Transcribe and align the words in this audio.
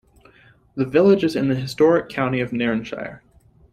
The 0.73 0.85
village 0.87 1.23
is 1.23 1.35
in 1.35 1.47
the 1.47 1.53
Historic 1.53 2.09
County 2.09 2.39
of 2.39 2.49
Nairnshire. 2.49 3.19